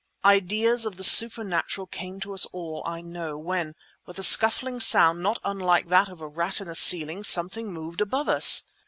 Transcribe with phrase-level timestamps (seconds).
[0.25, 3.75] Ideas of the supernatural came to us all, I know; when,
[4.07, 8.01] with a scuffling sound not unlike that of a rat in a ceiling, something moved
[8.01, 8.63] above us!